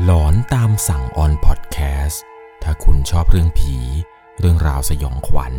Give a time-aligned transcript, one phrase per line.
[0.00, 2.22] หลอนตามสั่งออนพอดแคสต์
[2.62, 3.76] ถ้าคุณชอบเรื่องผี
[4.40, 5.54] เรื่องราวสยองขวัญ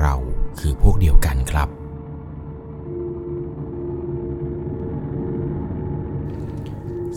[0.00, 0.14] เรา
[0.58, 1.68] คือพวกเดียวกันครับ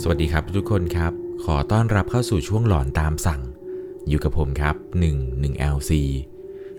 [0.01, 1.13] สวัสดีครับทุกคนครับ
[1.45, 3.41] ขอต้อนรับเข้าสู่ช่วงหลอนตามสั่ง
[4.07, 4.75] อยู่กับผมครับ
[5.13, 5.91] 1 1 LC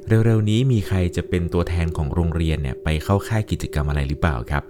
[0.08, 4.62] เร็วๆนี้มีใครจะเป็นตัวแทนของโรงเรียนเนี่ยไปเข้าค่ายกิจกรรมอะไรหรือเปล่าครับ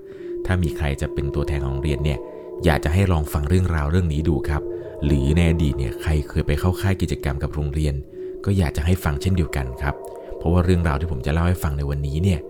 [0.46, 2.18] ถ้ามีใครจะเป็นตัวแทนของโรงเรียนเนี่ย
[2.64, 4.62] อยากจะให้ลองฟังเรื่องราวเรื่องนี้ดูครับ
[5.04, 7.94] หรือในอดีตเนี่ยใครเคยไปเข้าค่ายกิจกรรมกับโรงเรียน
[8.44, 9.94] ก็อยากจะให้ฟังเช่นเดียวกันครับ
[10.38, 12.40] เพราะว่าเรื่องราวที่ผมจะเล่าให้ฟังในวันนี้เนี่ย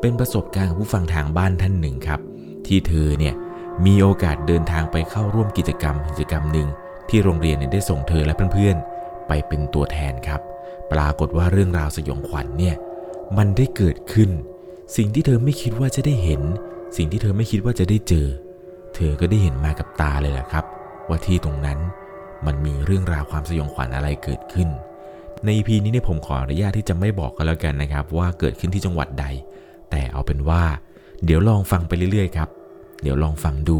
[0.00, 2.20] เป็นประสบการณ์ของผู้ฟังทางบ้านท่านหนึ่งครับ
[2.66, 3.34] ที่เธอเนี่ย
[3.86, 6.68] มีโอกาสเดินทางไปเข้าร่วมกิจกรรมกิจกรรมหนึ่ง
[7.08, 10.40] ที่โรงเรียนเนี่ยได้ส่งเธอและเพื่อนๆ ไปเป็นตัวแทนครับ
[10.92, 12.74] ปรากฏว่าเรื่องราวสยองขวัญเนี่ย
[13.36, 14.30] มันได้เกิดขึ้น
[14.96, 16.42] สิ่งที่เธอไม่คิดว่าจะได้เห็น
[16.96, 18.26] สิ่งที่เธอไม่คิดว่าจะได้เจอ
[18.94, 20.64] เธอก็ได้เห็นมากับตาเลยแหละครับ
[21.08, 21.78] ว่าที่ตรงนั้น
[22.46, 24.68] มันมีเรื่องราวความสยองขวัญอะไรเกิดขึ้น
[25.44, 29.26] ใน EP นี้เนี่ยผมขออนุญาตที่จะไม่บอกกันแล้วกันนะครับ ว่าเกิดขึ้นที่จังหวัดใด
[29.90, 30.62] แต่เอาเป็นว่า
[31.24, 32.48] เดี๋ยวลองฟังไปเรื่อยๆครับ
[33.02, 33.78] เดี๋ยวลองฟังดู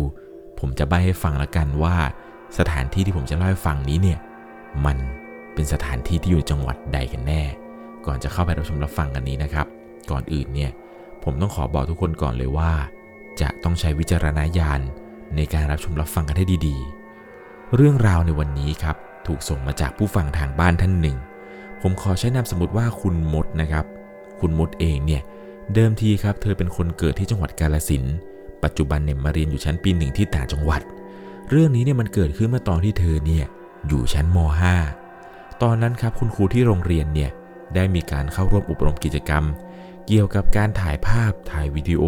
[0.61, 1.97] ผมจะใบให้ฟังแล้วกันว่า
[2.59, 4.19] สถานที่ที่ผมจะเล่าให้ฟังนี้เนี่ย
[4.87, 4.97] มัน
[5.55, 7.43] เป็นสถานที่ที่อยู่จังหวัดใดกันแน่
[8.07, 9.67] ก่อนจะเข้าไปรับชมรับฟังกันนี้นะครับ
[10.11, 10.71] ก่อนอื่นเนี่ย
[11.25, 12.73] ผมต้องขอบอกทุกคนก่อนเลยว่า
[13.41, 14.81] จะต้องใช้วิจารณญาณ
[15.37, 16.96] ในการรับชมรับฟังกันให้ดีๆ
[17.75, 21.17] เรื่องราวในวันนี้ครับ ถูกส่งมาจากผู้ฟังทางบ้านท่านหนึ่ง
[21.83, 23.85] ผมขอใช้นามสมมติว่าคุณมดนะครับ
[24.41, 25.23] คุณมดเองเนี่ย
[25.75, 28.05] เดิมทีครับ เธอเป็นคนเกิดที่จังหวัดกาลสิน
[28.65, 30.81] ปัจจุบันเนี่ยมาเรียนอยู่ชั้นปีหนึ่งที่ต่างจังหวัด
[31.51, 33.45] เรื่องนี้เนี่ยมันเกิดขึ้นเมื่อตอนที่เธอเนี่ย
[33.89, 34.39] อยู่ชั้นม
[35.01, 37.31] .5 ตอนนั้นครับคุณครูที่โรงเรียนเนี่ย
[37.75, 39.45] ได้มีการเข้าร่วมอบรมกิจกรรม
[40.07, 42.03] เกี่ยวกับการถ่ายภาพถ่ายวิดีโอ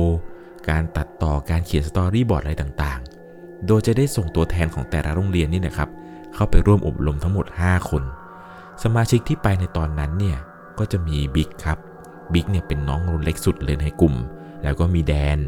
[0.68, 3.07] การตัดต่อการเขียน storyboard อะไรต่างๆ
[3.66, 5.88] โดยจะได้ส่งตัวแทนของแต่ละโรงเรียนนี่นะครับ
[6.34, 8.02] เข้าไปร่วมอบรมทั้งหมด 5 คน
[8.82, 10.38] สมาชิกที่ไปในตอนนั้นเนี่ย
[10.78, 11.78] ก็จะมีบิ๊กครับ
[12.32, 14.14] บิ๊กเนี่ยเป็นน้องรุ่นเล็กสุดเลยในกลุ่ม
[14.62, 15.38] แล้วก็มีแดน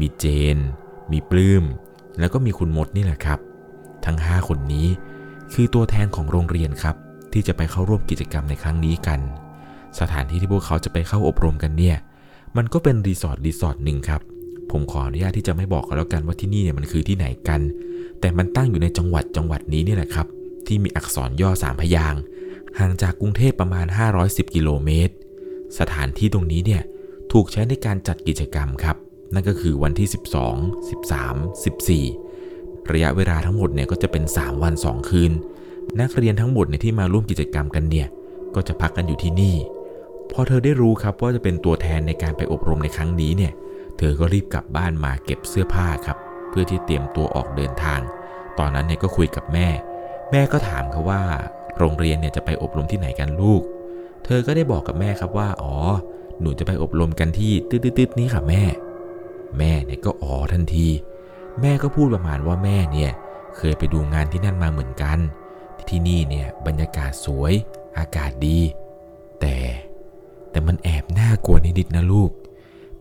[0.00, 0.24] มีเจ
[0.56, 0.58] น
[1.12, 1.64] มีปลื้ม
[2.18, 3.38] แล้วก็มีคุณมดนี่แหละครับ
[4.04, 4.86] ทั้ง 5 คนนี้
[5.52, 6.96] คือตัวแทนของโรงเรียนครับ
[7.32, 9.20] ที่จะไปเข้าร่วมกิจกรรมในครั้งนี้กัน
[10.00, 11.96] สถานที่ที่พวกเขาจะไปเข้าอบรมกันเนี่ย
[12.56, 14.20] มันก็เป็นรีสอร์ทรีสอร์ทหนึ่งครับ
[14.70, 17.60] ผมขออนุญาตที่จะไม่บอกกันแล้วกันว่าที่นี่เนี่ยมันคือที่ไหนกัน
[18.20, 20.26] แต่มันตั้งอยู่ในจังหวัดจังหวัดนี้นี่แหละครับ
[20.66, 22.14] ที่มีอักษรย่อสามพยางค์
[22.78, 23.86] ห่างจากกรุงเทพประมาณ
[24.20, 25.14] 510 กิโลเมตร
[25.78, 26.82] สถานที่ตรงนี้เนี่ย
[27.32, 28.96] ถูกใช้ในการจัดกิจกรรมครับ
[29.34, 35.32] นั่นก็คือวันที่ 12 13 14 ระยะเวลาทั้งหมดเนี่ยก็จะเป็น 3 วัน 2 คืน
[36.00, 38.08] นักเรียนทั้งหมดเนี่ยที่มาร่วมกิจกรรมกันเนี่ย
[38.54, 39.56] ก็จะพักกันอยู่ที่นี่
[40.32, 43.52] พอเธอได้รู้ครับว่าจะเป็นตัวแทนในการไปอบรมในครั้งนี้เนี่ย
[43.98, 48.00] เธอก็รีบกลับบ้านมาเก็บเสื้อผ้าครับ เพื่อที่เตรียมตัวออกเดินทาง
[48.58, 49.68] ตอนนั้นเนี่ยก็คุยกับแม่
[50.30, 51.22] แม่ก็ถามเขาว่า
[51.78, 53.62] โรงเรียนเนี่ยจะไปอบรมที่ไหนกันลูก
[54.24, 55.76] เธอก็ได้บอกกับแม่ครับว่า อ๋อ
[56.40, 58.62] หนูจะไปอบรมกันที่ตืดๆนี้ค่ะแม่
[59.58, 60.88] แม่เนี่ยก็อ๋อทันที
[61.60, 63.10] แม่ก็พูดประมาณว่าแม่เนี่ย
[63.56, 65.18] เคยไปดูงานที่นั่นมาเหมือนกัน
[65.88, 67.52] ที่นี่เนี่ยบรรยากาศสวย
[67.98, 68.58] อากาศดี
[69.40, 69.56] แต่
[70.50, 72.30] แต่มันแอบน่ากลัวนิดๆนะลูก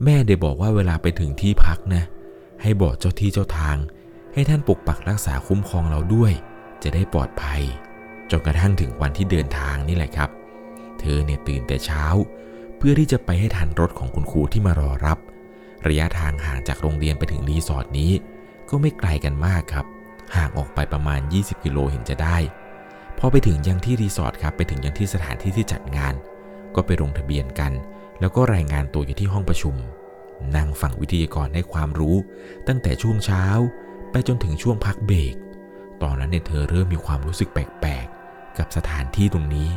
[0.04, 2.04] แม่ได้บอกว่าเวลาไปถึงที่พักนะ
[2.62, 3.78] ให้บอกเจ้าที่เจ้าทาง
[4.34, 6.32] ให้ท่านปกปักรักษาคุ้มครองเราด้วย
[6.84, 7.62] จะได้ปลอดภัย
[8.32, 10.30] จนกระทั่งถึงวันที่เดินทางนี่แหละครับ
[11.00, 12.04] เธอเนี่ยตื่นแต่เช้า
[12.78, 15.18] เพื่อที่จะไปให้ทันรถของคุณครูที่มารอรับ
[15.88, 18.12] ระยะทางห่างจากโรงเรียนไปถึงรีสอร์ทนี้
[18.70, 19.86] ก็ไม่ไกลกันมากครับ
[20.36, 22.38] ห่างออกไปประมาณ 20 กิโลเห็นจะได้
[23.20, 26.14] พอไปถึงยังที่รีสอร์ทครับไปถึงยังที่สถานที่ที่จัดงาน
[26.76, 27.72] ก็ไปลงทะเบียนกัน
[28.20, 29.76] แล้วก็รายงานตัวอยู่ที่ห้องประชุม
[30.56, 32.16] นั่งฟังวิทยากรให้ความรู้
[32.68, 33.44] ตั้งแต่ช่วงเช้า
[34.12, 35.36] ไปจนถึงช่วงพักเบรก
[36.02, 39.70] ตอนนั้นเนี่ยเธอเริ่มมีความรู้สึกแปลกๆ กับสถานที่ตรงนี้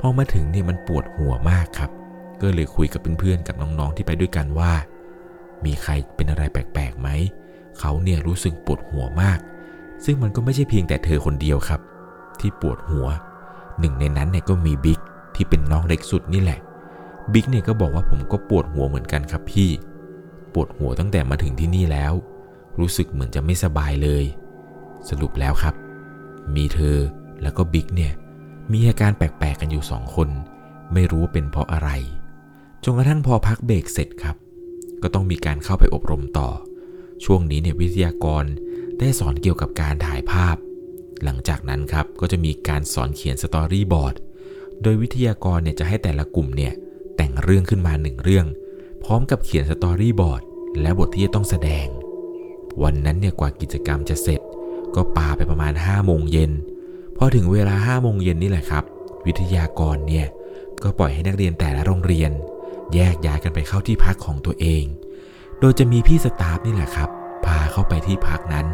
[0.00, 1.90] พอมาถึงเนี่ยมันปวดหัวมากครับ
[2.40, 4.72] ก็เลยคุยกับเพื่อนๆ กับน้องๆที่ไปด้วยกันว่า
[5.64, 7.08] มีใครเป็นอะไรแปลกๆไหม
[7.78, 9.38] เขาเนี่ยรู้สึกปวดหัวมาก
[10.04, 11.80] ซึ่งมันก็ไม่ใช่เพียงแต่เธอคนเดียวครับ
[12.40, 13.06] ที่ปวดหัว
[13.80, 15.00] หนึ่งในนั้นเนี่ยก็มีบิ๊ก
[15.34, 16.60] ที่เป็นน้องเล็กสุดนี่แหละ
[17.32, 19.70] บิ๊กเนี่ยก็บอกว่าผมก็ปวดหัวเหมือนกันครับพี่
[20.52, 22.12] ปวดหัวตั้งแต่มาถึงที่นี่แล้ว
[22.80, 24.24] รู้สึกเหมือนจะไม่สบายเลย
[25.08, 25.74] สรุปแล้วครับ
[26.54, 26.96] มีเธอ
[27.42, 28.12] แล้วก็บิ๊กเนี่ย
[28.72, 30.28] มีอาการแปลกๆกันอยู่สองคน
[30.92, 31.90] ไม่รู้ว่าเป็นเพราะอะไร
[32.84, 34.36] จนกระทั่งพอพักเบรกเสร็จครับ
[35.02, 36.48] ก็ต้องมีการเข้าไปอบรมต่อ
[37.24, 38.44] ช่วงนี้เนี่ยวิทยากร
[38.98, 40.56] ได้สอนเกี่ยวกับการถ่ายภาพ
[41.24, 44.14] หลังจากนั้นครับก็จะมีการสอนเขียน storyboard
[44.82, 46.72] โดยวิทยากรเนี่ยจะให้แต่ละกลุ่มเนี่ย
[47.42, 48.46] เรื่องขึ้นมาหนึ่งเรื่อง
[49.04, 50.42] พร้อมกับเขียน storyboard
[50.80, 51.86] และบทที่จะต้องแสดง
[52.82, 54.40] วันนั้นเนี่ยกว่ากิจกรรมจะเสร็จ
[54.94, 56.52] ก็ปาไปประมาณ5โมงเย็น
[57.16, 58.84] พอถึงเวลา5โมงเย็นนี่แหละครับ
[59.26, 60.26] วิทยากรเนี่ย
[60.82, 62.30] ก็ปล่อยให้นักเรียนแต่ละโรงเรียน
[62.94, 64.84] แยกย้ายกันไปเข้าที่พักของตัวเอง
[65.60, 67.10] โดยจะมีพี่สตาฟนี่แหละครับ
[67.46, 68.66] พาเข้าไปที่พักนั้น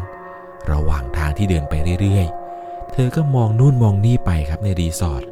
[0.71, 5.23] ระหว่างทางที่เดินไปเรื่อยๆ เธอก็มองนู่นมองนี่ไปครับในรีสอร์ท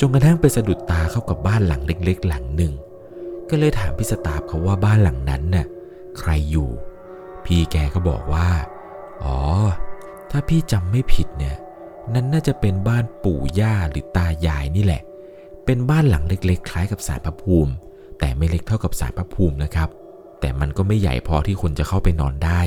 [0.00, 2.72] จนกระทั่งไปสะดุดตาเข้ากับบ้านหลังเล็ก ๆ หลังหนึ่ง
[3.50, 5.66] ก็เลยถามพี่สตาฟเขาว่าบ้านหลังนั้นน่ะ
[6.18, 6.70] ใครอยู่
[7.44, 8.48] พี่แกก็บอกว่า
[9.24, 9.38] อ๋อ
[10.30, 11.56] ถ้าพี่จำไม่ผิดเนี่ย
[12.14, 15.02] นั่นน่าจะเป็นบ้านปู่ย่าหรือตายายนี่แหละ
[15.64, 17.72] เป็นบ้านหลังเล็ก ๆ คล้ายกับสารพระภูมิ
[18.18, 19.88] แต่ไม่เล็กเท่ากับสารพระภูมินะครับ
[20.40, 22.60] แต่มันก็ไม่ใหญ่พอที่คนจะเข้าไปนอนได้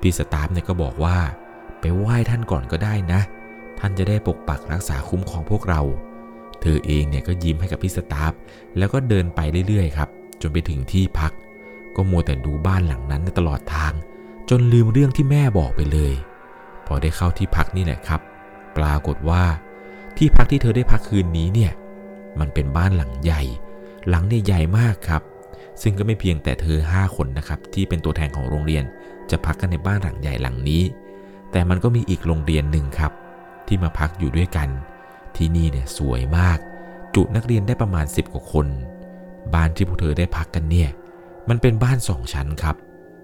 [0.00, 1.18] พี่สตาฟเนี่ยก็บอกว่า
[1.80, 3.20] ไปไหว้ท่านก่อนก็ได้นะ
[3.78, 5.80] ท่านจะได้ปกปักรักษาคุ้มครองพวกเรา
[6.62, 8.32] เธอเองเนี่ยก็ยิ้มให้กับพี่สตาฟ
[8.78, 10.08] แล้วก็เดินไปเรื่อยๆครับ
[10.42, 11.32] จนไปถึงที่พัก
[11.96, 13.92] ก็มัวแต่ดูบ้านหลังนั้นตลอดทาง
[14.50, 16.12] จนลืมเรื่องที่แม่บอกไปเลย
[16.86, 18.20] พอได้เข้าที่พักนี่แหละครับ
[18.76, 19.44] ปรากฏว่า
[20.16, 21.72] ที่พักที่เธอได้พักคืนนี้เนี่ย
[22.40, 23.42] มันเป็นบ้านหลังใหญ่
[24.08, 25.22] หลังเนี่ยใหญ่มากครับ
[25.82, 28.84] ซึ่งก็ไม่เพียงแต่เธอ 5 คนนะครับ ที่เป็นตัวแทนของโรงเรียน
[29.30, 30.82] จะพักกันในบ้านหลังใหญ่หลังนี้
[31.52, 33.12] แต่มันก็มีอีกโรงเรียนหนึ่งครับ
[33.66, 34.68] ที่มาพักอยู่ด้วยกัน
[35.36, 36.58] ที่นี่เนี่ยสวยมาก
[37.14, 38.66] จุนักเรียนได้ประมาณ 10 กว่าคน
[39.54, 40.88] บ้านที่พวกเธอได้พักกันเนี่ย
[41.48, 42.76] มันเป็นบ้านสองชั้นครับ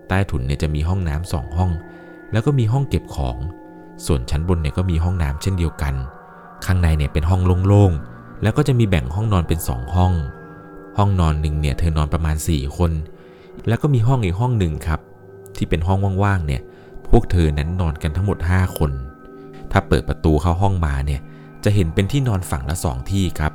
[0.08, 1.70] ใต้ถุนเนี่ยจะมีห้องน้ำสองห้อง
[2.32, 3.36] แล้วก็มีห้องเก็บของ
[4.06, 5.94] ส่วนชั้นบนเนี่ยก็มีห้องน้ำเช่นเดียวกัน
[6.64, 10.12] ข้างในเนี่ยเป็นห้องโล่งๆ แล้วก็จะมีแบ่งห้องนอนเป็นสองห้อง
[10.98, 12.92] ห้องนอนหนึ่งเนี่ยเธอนอนประมาณ 4 คน
[13.68, 15.00] แล้วก็มีห้องอีกห้องหนึ่งครับ
[15.56, 16.62] ที่เป็นห้องว่างๆเนี่ย
[17.08, 18.90] พวกเธอนั้นนอนกันทั้งหมด 5 คน
[19.72, 21.20] ถ้าเปิดประตูเข้าห้องมาเนี่ย
[21.64, 23.52] จะเห็นเป็นที่นอนฝั่งละสองที่ครับ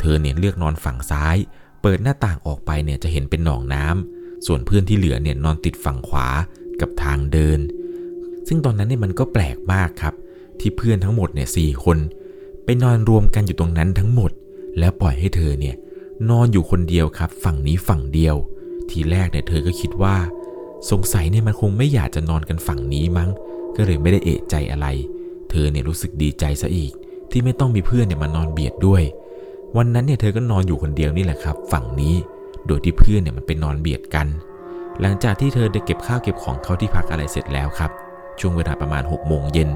[0.00, 1.36] เธอเนี่ยเลือกนอนฝั่งซ้าย
[1.82, 6.28] เปิดหน้าต่างออกไปเนี่ยจะเห็นเป็นหนองน้ำส่วนเพื่อนที่เหลือเนี่ยนอนติดฝั่งขวา
[6.80, 7.60] กับทางเดิน
[8.48, 10.14] ซึ่งตอนนั้นเนี่ยมันก็แปลกมากครับ
[10.60, 11.98] ที่เพื่อนทั้งหมดเนี่ยสี่คน
[12.64, 14.30] ไปนอนรวมกันอยู่ตรงนั้นทั้งหมด
[14.78, 15.74] แล้วปล่อยให้เธอเนี่ย
[16.30, 18.36] นอนอยู่คนเดียวครับ ฝั่งนี้ฝั่งเดียว
[18.90, 20.16] ทีแรกเนี่ยเธอก็คิดว่า
[20.90, 23.30] สงสัยเนี่ยมันคงไม่อยากจะนอนกันฝั่งนี้มั้ง
[23.76, 24.86] ก็เลยไม่ได้เอะใจอะไร
[25.50, 26.92] เธอเนี่ยรู้สึกดีใจซะอีก
[27.32, 29.02] ที่ไม่ต้องมีเพื่อนเนี่ยมานอนเบียดด้วย
[29.76, 32.14] วันนั้นเนี่ยเธอก็นอนอยู่คนเดียวนี่แหละครับ ฝั่งนี้
[32.66, 34.26] โดยที่เพื่อนเนี่ยมันไปนอนเบียดกัน
[35.00, 37.90] หลังจากที่เธอได้เก็บข้าวเก็บของเข้าที่พักอะไรเสร็จแล้วครับ
[38.40, 39.70] ช่วงเวลาประมาณ6โมงเย็น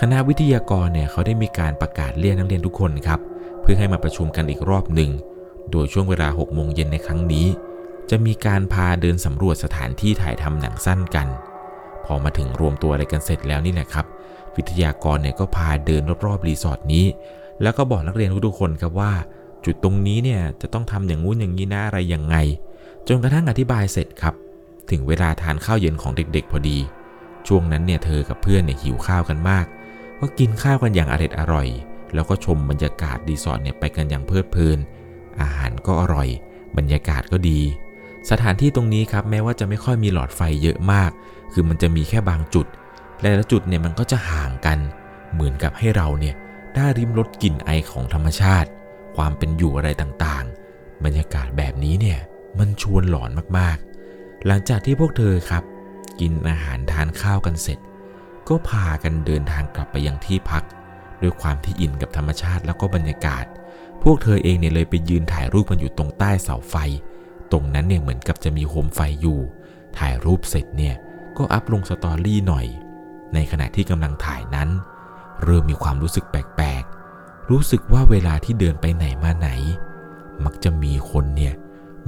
[0.00, 3.20] คณะวิทยากรเนี่ยเขาได้มีการประกาศเรียกนักเรียนทุกคนครับ
[3.60, 5.10] เพื่อให้มาประชุมกันอีกรอบหนึ่ง
[5.70, 7.46] โดยช่วงเวลา6โมงเย็นในครั้งนี้
[8.10, 11.28] จะมีการพาเดินสำรวจสถานที่ถ่ายทำหนังสั้นกัน
[12.04, 14.06] พอมาถึงรวมตัวอะไรกันเสร็จแล้วนี่แหละครับ
[14.58, 17.06] วิทยากรเนี่ยก็พาเดินรอบๆรีสอร์ทนี้
[17.62, 19.12] แล้วก็บอกนักเรียนทุกๆคนครับว่า
[19.64, 22.36] จุดตรงนี้เนี่ยจะต้องทำอย่างงู้นอย่างนี้นะอะไรยังไง
[23.08, 24.34] จนกระทั่งอธิบายเสร็จครับ
[24.90, 26.78] ถึงเวลาทานข้าวเย็นของเด็กๆ พอดี
[27.46, 29.66] ช่วงนั้นเนี่ยเธอกับเพื่อนเนี่ยหิวข้าวกันมาก
[30.20, 31.68] ก็กินข้าวกันอย่างอร่อยอร่อย
[32.14, 34.78] แล้วก็ชมบรรยากาศรีสอร์ทเนี่ยไปกันอย่างเพลิดเพลิน
[35.40, 36.28] อาหารก็อร่อย
[36.76, 37.60] บรรยากาศก็ดี
[38.30, 41.10] สถานที่ตรงนี้ครับแม้ว่าจะไม่ค่อยมีหลอดไฟเยอะมาก
[41.52, 42.66] คือมันจะมีแค่บางจุด
[43.20, 44.78] และละจุดเนี่ยมันก็จะห่างกัน
[45.32, 46.34] เหมือนกับให้เราเนี่ย
[46.74, 48.68] ได้ริมรสกลิ่นไอของธรรมชาติ
[49.16, 52.18] ความเป็นอยู่อะไรต่างๆ บรรยากาศแบบนี้เนี่ย
[52.58, 55.62] มันชวนหลอนมากๆ หลังจากที่พวกเธอครับ
[56.20, 57.78] กินอาหารทานข้าวกันเสร็จ
[58.48, 60.64] ก็พากันเดินทางกลับไปยังที่พัก
[61.22, 63.44] ด้วยความที่อินกับธรรมชาติแล้วก็บรรยากาศ
[64.02, 66.76] พวกเธอเองเนี่ยเลยไปยืนถ่ายรูปกันอยู่ตรงใต้เสาไฟ
[67.52, 69.38] ตรงนั้นเนี่ยเหมือนกับจะมีโคมไฟอยู่
[69.98, 70.94] ถ่ายรูปเสร็จเนี่ย
[71.36, 72.66] ก็อัพลงสตอรี่หน่อย
[73.34, 74.68] ในขณะที่กำลังถ่ายนั้น
[75.42, 79.48] เริ่มมีความรู้สึกแปลกๆ รู้สึกว่าเวลาที่เดินไปไหนมาไหน
[80.44, 81.54] มักจะมีคนเนี่ย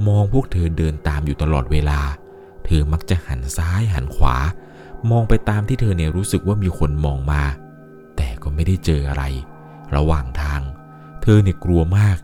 [0.07, 1.99] มองพวกเธอเดินตามอยู่ตลอดเวลา
[2.65, 4.35] เธอมักจะหันซ้ายหันขวา
[5.11, 7.43] มองไปตามที่เธอเนี่ยรู้สึกว่ามีคนมองมา
[8.17, 9.23] แต่ก็ไม่ได้เจออะไร
[9.95, 10.61] ระหว่างทาง
[11.21, 12.17] เธอเนี่ยกลัวมาก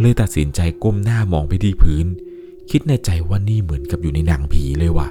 [0.00, 2.06] เลยตัดสินใจก้มหน้ามองไปที่พื้น
[2.70, 5.08] คิดในใจว่านี่เหมือนกับอยู่ในหนังผีเลยว่ะ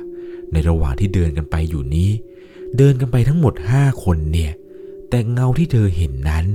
[0.52, 2.10] ในระหว่างที่เดินกันไปอยู่นี้
[2.78, 4.52] เดินกันไปทั้งหมดห้าคนเนี่ย
[5.10, 6.46] แต่เงาที่เธอเห็นนั้น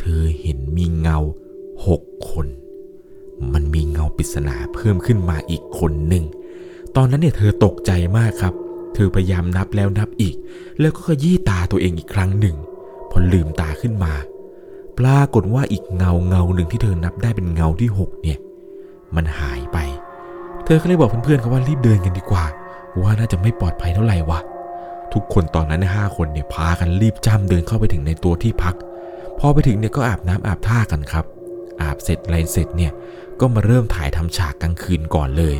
[0.00, 1.18] เธอเห็นมีเงา
[1.86, 2.46] หกคน
[3.52, 6.24] มันมีเงาปริศนาเพิ่มขึ้นมาอีกคนหนึ่ง
[6.96, 8.54] ตอนนั้นเนี่ยเธอตกใจมากครับ
[8.94, 10.36] เธอพยายามนับแล้วนับอีก
[10.80, 12.56] แล้วก็ขยี้ตาตัวเองอีกครั้งหนึ่ง
[13.10, 14.12] พอลืมตาขึ้นมา
[14.98, 18.38] ปรากฏว่าอีกเงาเงาหนึ่งที่เธอนับได้เป็นเงาที่หกเนี่ย
[19.14, 19.78] มันหายไป
[20.64, 22.44] เธอก็เลยบอกเพื่อนๆเขาว่ารีบเดินกันดีกว่า
[23.02, 24.40] ว่าน่าจะไม่ปลอดภัยเท่าไหร่วะ
[25.14, 28.74] ทุกคนตอนนั้นห้าคนเนี่ยพากันรีบจ้ำเดินเข้าไปถึงในตัวที่พัก
[29.38, 31.24] พอไปถึงเนี่ยก็อาบน้ำอาบท่ากันครับ
[31.82, 32.92] อาบเสร็จอะไรเสร็จเนี่ย
[33.40, 35.56] ก็มาเริ่มถ่ายทำฉากกลางคืนก่อนเลย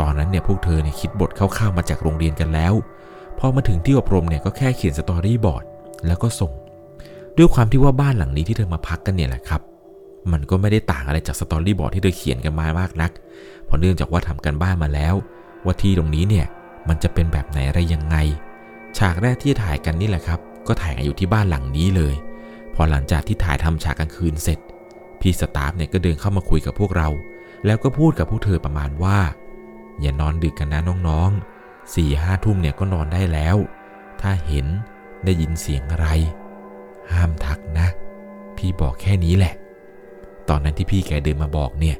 [0.00, 2.74] ตอนนั้นเนี่ยพวกเธอเนี่ยคิดบทคร่าวๆมาจากโรงเรียนกันแล้ว
[3.38, 5.64] พอมาถึงที่อบรมเนี่ยก็แค่เขียน storyboard
[6.06, 6.52] แล้วก็ส่ง
[7.36, 9.60] ด้วยความที่ว่าบ้านหลังนี้ที่เธอมาพักกันเนี่ยแหละครับ
[10.32, 13.10] มันก็ไม่ได้ต่างอะไรจาก storyboard ที่เธอเขียนกันมามากนัก
[13.66, 15.14] เพราะเนื่องจากว่าทำการบ้านมาแล้ว
[15.64, 16.46] ว่าที่ตรงนี้เนี่ย
[16.88, 18.16] มันจะเป็นแบบไหนอะไรยังไง
[18.98, 22.14] ฉากแรกที่ถ่ายกันนี่แหละครับ ก็ถ่ายกันอยู่ที่บ้านหลังนี้เลย
[22.74, 24.58] พอหลังจากที่ถ่ายทำฉากกลางคืนเสร็จ
[25.20, 27.08] พี่ staff เนี่ยก็เดินเข้ามาคุยกับพวกเรา
[27.66, 29.18] แล้วก็พูดกับพวกเธอประมาณว่า
[30.00, 33.56] อย่านอนดึกกันนะน้องๆสี่ห้าทุ่มเนี่ยก็นอนได้แล้ว
[34.20, 34.66] ถ้าเห็น
[35.24, 36.08] ได้ยินเสียงอะไร
[37.12, 37.88] ห้ามทักนะ
[38.56, 39.54] พี่บอกแค่นี้แหละ
[40.48, 41.96] ตอนนั้นที่พี่แกเดินมาบอกเนี่ย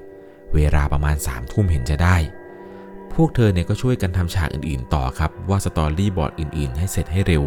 [0.55, 2.17] เวลาประมาณสามทุ่มเห็นจะได้
[3.17, 7.43] พวกเธอเนี่ยก็ช่วยกันทำฉากอื่นๆ ต่อครับว่าสตอรี่บอร์ดอื่นๆ ให้เสร็จให้เร็ว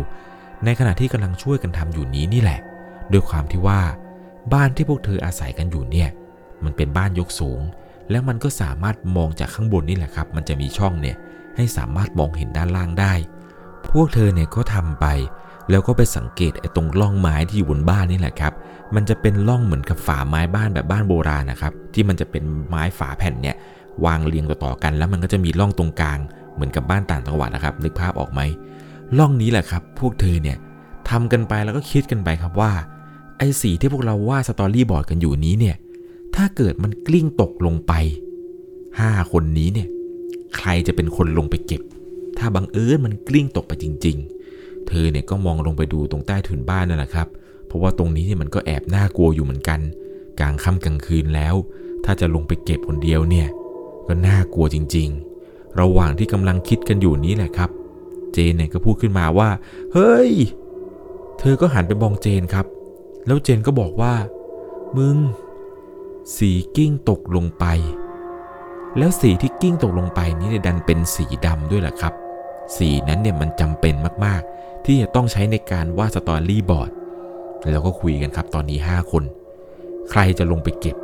[0.65, 2.59] ในขณะที่กำลังช่วยกันทำอยู่นี้นี่แหละ
[3.11, 3.81] ด้วยความที่ว่า
[4.53, 6.09] บ้านที่พวกเธออาศัยกันอยู่เนี่ย
[6.63, 7.59] มันเป็นบ้านยกสูง
[8.09, 11.17] แล้วมันก็สามารถมองจากข้างบนนี่แหละครับ มันจะมีช่องเนี่ย
[11.55, 13.13] ให้สามารถมองเห็นด้านล่างได้
[13.91, 15.05] พวกเธอเนี่ยก็ทำไป
[15.69, 18.53] แล้วก็ไปสังเกตไอ้ตรงร่องไม้ที่อยู่บนบ้านนี่แหละครับ
[18.95, 23.55] มันจะเป็นร่องเหมือนกับฝาไม้บ้านแบบบ้านโบราณนะครับ ที่มันจะเป็นไม้ฝาแผ่นเนี่ย
[24.05, 26.19] วางเรียงต่อๆกัน แล้วมันก็จะมีร่องตรงกลาง
[26.53, 28.41] เหมือนกับบ้านต่างจังหวัดนะครับ นึกภาพออกไหม
[29.17, 30.57] ร่องนี้แหละครับ พวกเธอเนี่ย
[31.09, 32.71] ทำกันไปแล้วก็คิดกันไปครับว่า
[33.37, 35.75] ไอ้สีที่พวกเราวาด storyboard กันอยู่นี้เนี่ย
[36.35, 37.93] ถ้าเกิดมันกลิ้งตกลงไป
[38.63, 39.87] 5 คนนี้เนี่ย
[40.57, 41.81] ใครจะเป็นคนลงไปเก็บ
[42.37, 44.17] ถ้าบังเอิญมันกลิ้งตกไปจริง
[44.51, 47.27] ๆ เธอเนี่ยก็มองลงไปดูตรงใต้ถุนบ้านนั่นแหละครับ
[47.67, 49.79] เพราะว่าตรงนี้เนี่ยมันก็แอบน่ากลัวอยู่เหมือนกัน
[50.39, 51.55] กลางค่ำกลางคืนแล้ว
[52.05, 53.47] ถ้าจะลงไปเก็บคนเดียวเนี่ย
[54.09, 57.69] ก็น่ากลัวจริงๆ ระหว่างที่กำลังคิดกันอยู่นี้แหละครับ
[58.33, 59.49] เจนเนี่ยก็พูดขึ้นมาว่า
[59.93, 60.31] เฮ้ย
[61.39, 62.65] เธอก็หันไปมองเจนครับ
[63.25, 64.13] แล้วเจนก็บอกว่า
[64.97, 65.17] มึง
[66.37, 67.65] สีกลิ้งตกลงไป
[68.97, 72.13] แล้วสีที่กลิ้งตกลงไปนี่ดันเป็นสีดำด้วยแหละครับ
[72.77, 73.93] สีนั้นเนี่ยมันจำเป็น
[74.25, 76.91] มากๆ ที่จะต้องใช้ในการวาด storyboard
[77.69, 79.23] แล้วก็คุยกันครับตอนนี้ 5 คน
[80.09, 80.97] ใครจะลงไปเก็บ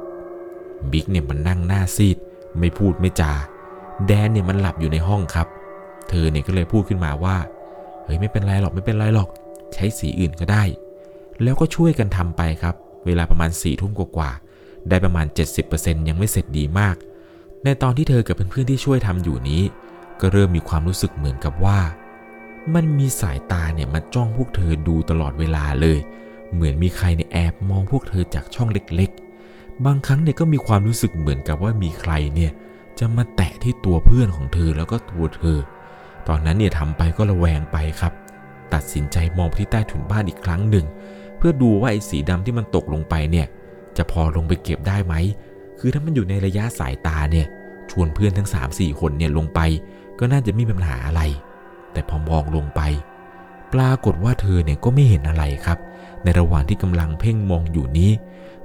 [0.92, 2.18] บิ๊กเนี่ยมันนั่งหน้าซีด
[2.60, 3.34] ไม่พูดไม่จา
[4.08, 5.48] แดนเนี่ยมันหลับอยู่ในห้องครับ
[6.10, 7.38] เธอเนี่ยก็เลยพูดขึ้นมาว่า
[8.04, 9.30] เฮ้ยไม่เป็นไรหรอกไม่เป็นไรหรอก
[9.74, 10.64] ใช้สีอื่นก็ได้
[11.44, 15.26] แล้วก็ช่วยกันทำไปครับ เวลาประมาณ4ี่ทุ่มกว่าๆได้ประมาณ
[15.68, 16.96] 70%ยังไม่เสร็จดีมาก
[17.64, 19.62] ในตอนที่เธอกับเพื่อนๆที่ช่วยทำอยู่นี้
[20.22, 21.80] ก็เริ่มมีความรู้สึกเหมือนกับว่า
[22.76, 26.00] มันมีสายตาเนี่ยมาจ้องพวกเธอดูตลอดเวลาเลย
[26.54, 29.25] เหมือนมีใครในแอบมองพวกเธอจากช่องเล็กๆ
[29.86, 32.52] บางครั้งเนี่ยก็มีความรู้สึกเหมือนกับว่ามีใครเนี่ย
[33.00, 35.58] จะมาแตะที่ตัวเพื่อนของเธอแล้วก็ตัวเธอ
[36.28, 38.14] ตอนนั้นเนี่ยทำไปก็ระแวงไปครับ
[38.74, 40.86] ตัดสินใจมองไปที่ใต้ถุนบ้านอีกครั้งหนึ่ง
[41.38, 43.48] เพื่อดูว่าไอ้สีดำที่มันตกลงไปเนี่ย
[43.98, 45.14] จะพอลงไปเก็บได้ไหม
[45.80, 47.48] คือถ้ามันอยู่ในระยะสายตาเนี่ย
[47.92, 49.60] ชวนเพื่อนทั้ง 3-4 คนเนี่ยลงไป
[50.20, 51.22] ก็น่าจะไม่มีปัญหาอะไร
[51.94, 52.82] แต่พอมองลงไป
[53.74, 55.78] ปรากฏว่าเธอเนี่ยก็ไม่เห็นอะไรครับ
[56.24, 58.12] ในระหว่างที่กำลังเพ่งมองอยู่นี้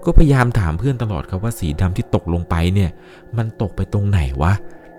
[0.04, 2.90] ก็พยายามถามเพื่อนตลอดครับว่าสีดำที่ตกลงไปเนี่ย
[3.36, 4.52] มันตกไปตรงไหนวะ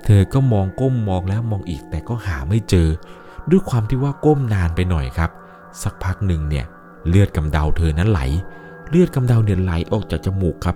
[0.06, 2.88] เธอก็มองก้มมองแล้วมองอีกแต่ก็หาไม่เจอ
[3.50, 5.30] ด้วยความที่ว่าก้มนานไปหน่อยครับ
[5.84, 6.66] สักพักหนึ่งเนี่ย
[7.10, 8.22] เลือดกำเดาเธอนั้นไหล
[8.90, 10.76] เลือดกำเดาเนี่ยไหลออกจากจมูกครับ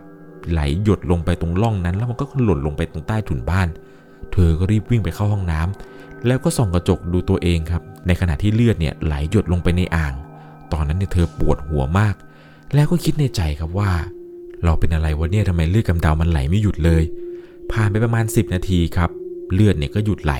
[0.51, 3.67] ไหลหยดลงไปตรงร่องนั้น แล้วมันก็หล่นลงไปตรงใต้ถุนบ้าน
[4.34, 10.13] เธอก็รีบวิ่งไปเข้าห้องน้ำแล้วก็ส่องกระจกดูตัวเองครับ ในขณะที่เลือดเนี่ยไหลหยดลงไปในอ่าง
[10.74, 12.15] ตอนนั้นเนี่ยเธอปวดหัวมาก
[12.75, 13.91] แล้วก็คิดในใจครับว่า
[14.63, 17.03] เราเป็นอะไรวะเนี่ยทำไมเลือดกำเดามันไหลไม่หยุดเลย
[17.72, 19.10] ผ่านไปประมาณ 10 นาทีครับ
[19.53, 20.34] เลือดเนี่ยก็หยุดไหล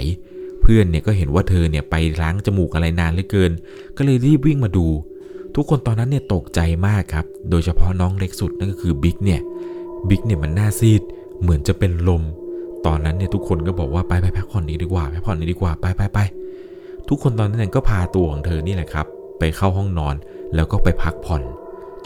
[0.62, 3.52] เพื่อนเนี่ยก็เห็นว่าเธอเนี่ยไปล้างจมูกอะไรนานเหลือเกิน
[3.98, 4.88] ก็เลยรีบวิ่งมาดู
[5.56, 9.42] ทุกคนตอนนั้นเนี่ยตกใจมากครับ โดยเฉพาะน้องเล็กสุดนั่นก็คือบิ๊กเนี่ย
[10.10, 11.02] บิ๊กเนี่ยมันหน้าซีด
[11.42, 12.24] เหมือนจะเป็นลม
[12.86, 16.20] ตอนนั้นเนี่ยทุกคนก็บอกว่าไปไปพักผ่อนนี้ดีกว่าพักผ่อนนี้ดีกว่าไปไปไป
[17.10, 19.06] ทุกคนตอนนั้นก็พาตัวของเธอนี่แหละครับ
[19.40, 20.16] ไปเข้าห้องนอน
[20.56, 21.42] แล้วก็ไปพักผ่อน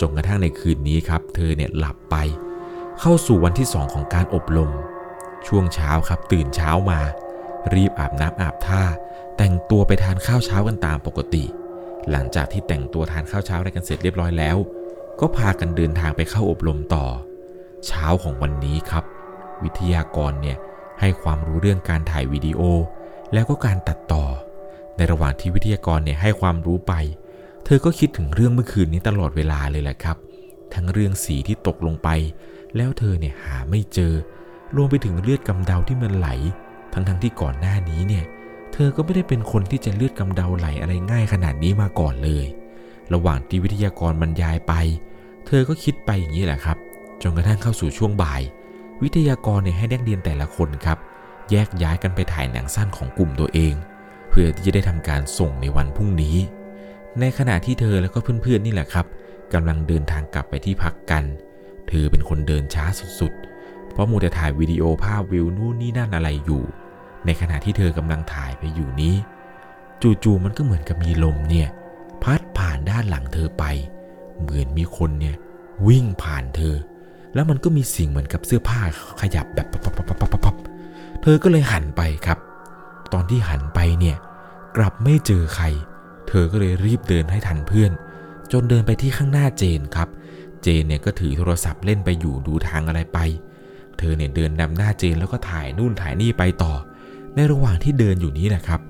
[0.01, 2.15] จนกระทั่งในคืนนี้ครับเธอเนี่ยหลับไป
[2.99, 4.71] เข้าสู่วันที่ 2 ของการอบรม
[5.47, 6.99] ช่วงเช้าครับตื่นเช้ามา
[7.73, 8.83] รีบอาบน้ำอาบท่า
[9.37, 11.43] แต่งตัวไปทานข้าวเช้ากันตามปกติ
[12.11, 14.57] หลังจากที่แต่งตัวทานข้าวเช้าอะไรกันเสร็จเรียบร้อยแล้ว
[15.19, 17.05] ก็พากันเดินทางไปเข้าอบรมต่อ
[17.87, 19.03] เช้าของวันนี้ครับ
[19.63, 20.57] วิทยากรเนี่ย
[20.99, 22.61] ให้ความรู้เรื่องการถ่ายวิดีโอ
[23.33, 24.25] แล้วก็การตัดต่อ
[24.97, 26.93] ในระหว่างที่วิทยากรเนี่ยให้ความรู้ไป
[27.71, 30.17] ธอก็คิดถึงเรื่องเมื่อคืนนี้ตลอดเวลาเลยแหละครับ
[30.73, 32.09] ทั้งเรื่องสีที่ตกลงไป
[32.75, 34.13] แล้วเธอเนี่ยหาไม่เจอ
[34.75, 36.29] รวมไปถึงเลือดกำเดาที่มันไหล
[36.93, 38.25] ทั้งๆทที่ก่อนหน้านี้เนี่ย
[38.73, 42.45] เธอก็ไม่ได้เป็นคนที่จะเลือดกำเดาไหลอะไรง่ายขนาดนี้มาก่อนเลย
[43.13, 44.73] ระหว่างที่วิทยากรบรรยายไป
[45.47, 46.77] เธอก็คิดไปอย่างนี้แหละครับ
[47.21, 48.41] จนกระทั่งเข้าสู่ช่วงบ่าย
[49.01, 50.97] วิทยากรเนี่ยให้นักเรียนแต่ละคนครับ
[51.51, 53.73] แยกย้ายกันไปถ่ายหนังสั้นของกลุ่มตัวเอง
[54.29, 56.37] เพื่อที่จะได้ทำการส่งในวันพรุ่งนี้
[57.19, 59.05] ในขณะที่เธอแล้วก็เพื่อนๆนี่แหละครับ
[59.53, 61.23] กำลังเดินทางกลับไปที่พักกัน
[61.89, 62.85] เธอเป็นคนเดินช้า
[63.19, 66.63] สุดๆ เพราะมูแต่ถ่ายวิดีโอภาพวิวนู่นนี่นั่นอะไรอยู่
[67.25, 69.15] ในขณะที่เธอกำลังถ่ายไปอยู่นี้
[70.01, 71.67] จู่ๆมันก็เหมือนกับมีลมเนี่ย
[72.23, 73.65] พัดผ่านด้านหลังเธอไป
[74.41, 75.35] เหมือนมีคนเนี่ย
[75.87, 76.75] วิ่งผ่านเธอ
[77.33, 78.81] แล้วมันก็มีสิ่งเหมือนกับเสื้อผ้า
[79.21, 82.39] ขยับแบบปับๆเธอก็เลยหันไปครับ
[83.13, 84.17] ตอนที่หันไปเนี่ย
[84.77, 85.65] กลับไม่เจอใคร
[86.29, 87.91] เธอก็เลยรีบเดินให้ทันเพื่อน
[88.51, 90.09] จนเดินไปที่ข้างหน้าเจนครับ
[90.63, 93.19] เจนเนี่ยก็ถือโทรศัพท์เล่นไปอยู่ดูทางอะไรไป
[93.97, 96.73] เธอเนี่ยเดินนำหน้าเจนแล้วก็ถ่ายนู่นถ่ายนี่ไปต่อ
[97.35, 98.81] ในระหว่างที่เดินอยู่นี้แหละครับ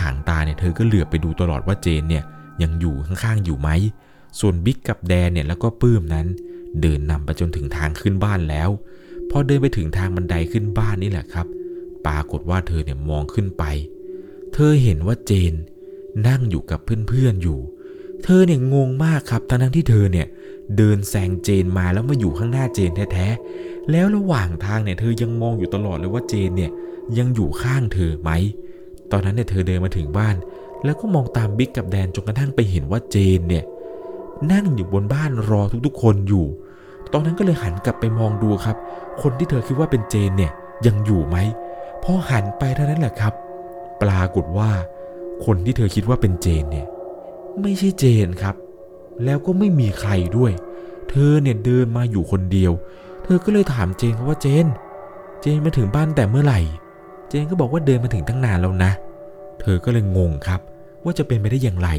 [0.00, 2.24] ห่างตาเนี่ยเธอก็เหลือบไปดูตลอดว่าเจนเนี่ย
[2.62, 3.68] ยังอยู่ข้างๆอยู่ไหม
[4.40, 6.26] ส่วนบิ๊กกับแดนเนี่ยแล้วก็ปื้มนั้น
[6.82, 8.68] เดินนำไปจนถึงทางขึ้นบ้านแล้ว
[9.30, 11.46] พอเดินไปถึงทางบันไดขึ้นบ้านนี่แหละครับ
[12.06, 13.64] ปรากฏว่าเธอเนี่ยมองขึ้นไป
[14.52, 15.54] เธอเห็นว่าเจน
[16.28, 17.58] นั่งอยู่กับเพื่อนๆอยู่
[18.24, 20.26] เธอเนี่ยงงมากครับทั้งที่เธอเนี่ย
[20.76, 26.70] เดินแซงเจนมาแล้วมาอยู่ข้างหน้าเจนแท้ๆ แล้วระหว่างทางเนี่ยเธอยังมองอยู่ตลอดเลยว่าเจนเนี่ย
[27.18, 28.30] ยังอยู่ข้างเธอไหม
[29.12, 30.36] ตอนนั้นเนี่ยเธอเดินมาถึงบ้าน
[30.84, 33.64] แล้วก็มองตามบิ๊กกับแดนจนกระทั่งไปเห็นว่าเจนเนี่ย
[34.52, 36.46] นั่งอยู่บนบ้านรอทุกๆ คนอยู่
[37.12, 38.76] ตอนนั้นก็เลยหันกลับไปมองดูครับ
[39.22, 40.52] คนที่เธอคิดว่าเป็นเจนเนี่ย
[40.86, 41.36] ยังอยู่ไหม
[42.02, 43.32] พอหันไปเท่านั้นแหละครับ
[44.02, 44.70] ปรากฏว่า
[45.44, 46.86] คนที่เธอคิดว่าเป็นเจนเนี่ย
[47.62, 48.54] ไม่ใช่เจนครับ
[49.24, 50.52] แล้วก็ไม่มีใครด้วย
[51.10, 52.72] เธอเนี่ยเดินมาอยู่คนเดียว
[53.24, 54.66] เธอก็เลยถามเจนว่าเจน
[55.40, 56.60] เจนมาถึงบ้านแต่เมื่อไหร่
[57.28, 58.92] เจนก็บอกว่าเดินมาถึงตั้งนานแล้วนะ
[59.60, 60.60] เธอก็เลยงงครับ
[61.04, 61.90] ว่าจะเป็นไปได้อย่างไร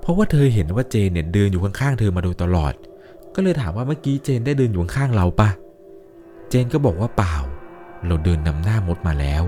[0.00, 2.72] เพราะว่าเธอเห็นว่าเจนเนี่ยเดินอยู่ข้างๆเธอมาโดยตลอด
[3.34, 5.48] ก็เลยถามว่าเมื่อกี้เจนได้เดินอยู่ข้างเราปะ
[6.48, 7.36] เจนก็บอกว่าเปล่า
[8.06, 9.42] เราเดินนำหน้ามดมาแล้ว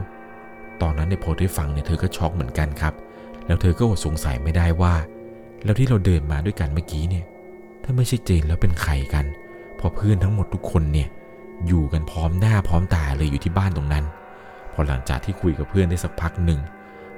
[0.80, 2.94] ตอนนั้นในโพอได้ฟังเนี่ยเธอก็ช็อกเหมือนกันครับ
[3.46, 4.94] แล้วเธอก็อดสงสัยไม่ได้ว่า
[5.64, 7.24] แล้วที่เราเดินมาด้วยกันเมื่อกี้เนี่ย
[7.82, 9.24] ถ้าไม่ใช่เจนแล้วเป็นใครกัน
[9.78, 11.08] พอเพื่อนทั้งหมดทุกคนเนี่ย
[11.66, 14.04] อยู่กันพร้อมหน้าพร้อมตาเลยอยู่ที่บ้านตรงนั้น
[14.72, 16.60] พอหลังจากที่คุยกับเพื่อนได้สักพักหนึ่ง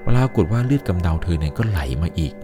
[0.02, 2.34] เวลากดว่าเลือดกำเดาเธอเนี่ยก็ไหลมาอีก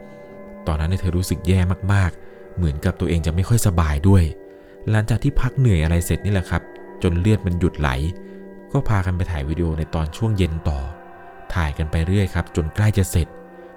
[0.66, 1.60] ตอนนั้นเธอรู้สึกแย่
[1.92, 4.24] มากๆ เหมือนกับตัวเองจะไม่ค่อยสบายด้วย
[4.90, 6.62] หลังจากที่พักเหนื่อยอะไรเสร็จนี่แหละครับ
[7.02, 7.90] จนเลือดมันหยุดไหล
[8.72, 10.78] ก็พากันไปถ่ายวิดีโอในตอนช่วงเย็นต่อ
[11.54, 13.28] ถ่ายกันไปเรื่อยครับ จนใกล้จะเสร็จ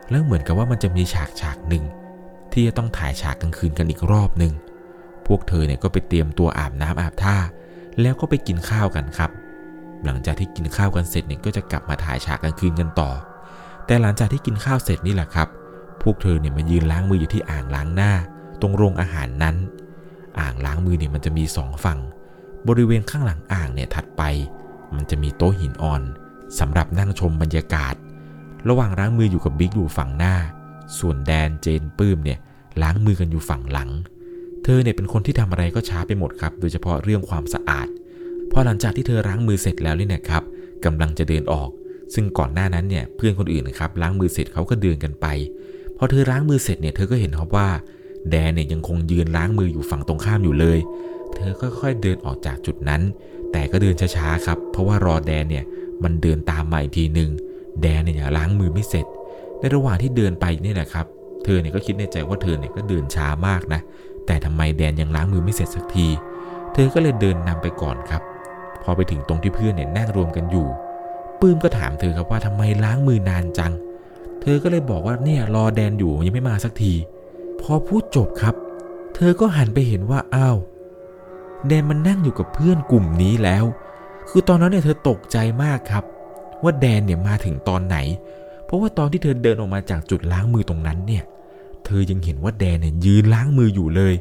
[0.09, 1.83] แล้วเหมือนกับว่ามันจะมีฉากฉากหนึ่ง
[2.51, 4.53] ที่จะต้องถ่ายฉากกลางคืนกันอีกรอบหนึ่ง
[5.27, 7.37] พวกเธอเนี่ยก็ไปเตรียมตัวอาบน้ำอาบท่า
[8.01, 9.31] แล้วก็ไปกินข้าวกันครับ
[10.05, 13.11] หลังจากที่กินข้าวกันเสร็จเนี่ยก็จะกลับมาถ่ายฉากกลางคืนกันต่อ
[13.85, 15.47] แต่หลังจากที่กินข้าวเสร็จนี่แหละครับ
[16.03, 18.11] พวกเธอเนี่ยมายืนล้างมืออยู่ที่อ่างล้างหน้า
[18.61, 19.55] ตรงโรงอาหารนั้น
[20.39, 21.99] อ่างล้างมือเนี่ยมันจะมีสองฝั่ง
[22.67, 24.21] บริเวณข้างหลังอ่างเนี่ยถัดไป
[24.95, 26.01] มันจะมีโต๊ะหินอ่อน
[26.59, 27.93] สำหรับนั่งชมบรรยากาศ
[28.69, 30.35] ระหว่างล้างมืออยู่กับบิ๊กอยู่ฝั่งหน้า
[30.99, 32.39] ส่วนแดนเจนปื้มเนี่ย
[32.81, 33.89] ล้างมือกันอยู่ฝั่งหลัง
[34.63, 37.87] เธอเนี่ยเป็นคนที่ทำอะไรก็ช้าไปหมดครับ โดยเฉพาะเรื่องความสะอาด
[38.51, 40.43] พอหลังจากที่เธอล้างมือเสร็จแล้วนี่นะครับ
[40.85, 41.69] กำลังจะเดินออก
[42.13, 45.25] ซึ่งก่อนหน้านั้นเนี่ยเพื่อนคนอื่นนะครับล้างมือเสร็จเขาก็เดินกันไป
[45.97, 47.69] พอเธอล้างมือเสร็จเนี่ยเธอก็เห็นครับว่า
[48.29, 50.79] แดนเนี่ยยังคงยืนล้างมืออยู่ฝั่งตรงข้ามอยู่เลย
[51.35, 53.01] เธอก็ค่อยเดินออกจากจุดนั้น
[53.51, 55.65] แต่ก็เดินช้าๆครับ เพราะว่ารอแดนเนี่ย
[56.03, 57.29] มันเดินตามมาอีกทีหนึ่ง
[57.81, 59.05] แดนเนี่ยล้างมือไม่เสร็จ
[59.59, 61.05] ในระหว่างที่เดินไปนี่แหละครับ
[61.43, 63.81] เธอเนี่ยก็คิดในใจว่าเธอเนี่ยก็เดินช้ามากนะ
[64.25, 66.07] แต่ทำไมแดนยังล้างมือไม่เสร็จสักที
[66.73, 68.21] เธอก็เลยเดินนำไปก่อนครับ
[68.83, 70.67] พอไปถึงตรงที่เพื่อนเนี่ยนั่งรวมกันอยู่
[71.39, 73.73] ปื้มก็ถามเธอครับว่าทำไมล้างมือนานจัง
[74.41, 76.93] เธอก็เลยบอกว่าเนี่ยรอแดนอยู่ยังไม่มาสักที
[77.61, 78.55] พอพูดจบครับ
[79.15, 80.57] เธอก็หันไปเห็นว่าอ้าว
[81.67, 83.65] แดนมันนั่งอยู่กับเพื่อนกลุ่มนี้แล้ว
[84.29, 86.03] คือตอนนั้นเนี่ยเธอตกใจมากครับ
[86.63, 87.97] ว่าแดนเนี่ยมาถึงตอนไหน
[88.65, 91.23] เพราะว่าตอนที่เธอเดินออกมาจากจุดล้างมือตรงนั้นเนี่ย
[91.85, 94.13] เธอยังเห็นว่าแดนเนี่ยยืนล้างมืออยู่เลย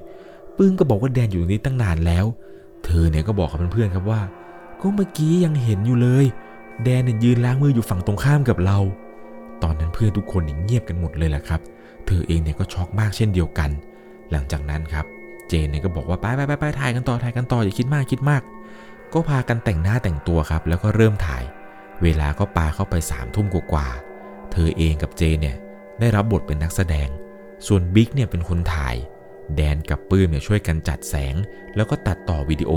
[0.57, 2.25] ปึ้งก็บอกว่าแดนอยู่ตรงนี้ตั้งนานแล้ว
[2.85, 4.21] เธอเนี่ยก็บอกกับเพื่อนๆครับว่า
[4.81, 6.25] ก็เมื่อกี้ยังเห็นอยู่เลย
[6.85, 8.79] แดนเนี่ยยืนล้างมืออยู่ฝั่งตรงข้ามกับเรา
[9.63, 11.61] ตอนนั้นเพื่อนทุกคนเงียบกันหมดเลยแหละครับ
[12.07, 13.71] เธอเองเนี่ยก็ช็อกมากเช่นเดียวกัน
[14.31, 15.05] หลังจากนั้นครับ
[15.49, 18.43] เจนเนี่ยก็บอกว่าไปไปไปไปถ่ายกันต่อถ่ายกันต่ออย่าคิดมากคิดมาก
[19.13, 21.43] ก็พากันแต่งหน้าแต่งตัวครับ แล้วก็เริ่มถ่าย
[22.03, 25.57] เวลาก็ปาเข้าไปสามทุ่มกว่าๆ เธอเองกับเจเนี่ย
[26.01, 27.09] ได้รับบทเป็นนักแสดง
[27.67, 28.97] ส่วนบิ๊กเนี่ยเป็นคนถ่าย
[29.57, 31.35] แดนกับปื้มเนี่ยช่วยกันจัดแสง
[31.77, 32.73] แล้วก็ตัดต่อวิดีโอ